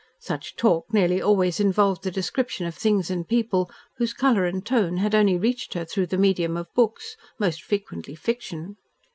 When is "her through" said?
5.75-6.07